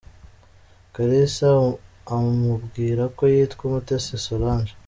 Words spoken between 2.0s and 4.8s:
amubwira ko yitwa Umutesi Solange.